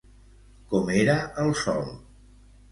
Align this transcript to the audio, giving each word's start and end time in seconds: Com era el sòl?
Com 0.71 0.89
era 0.95 1.19
el 1.45 1.55
sòl? 1.63 1.95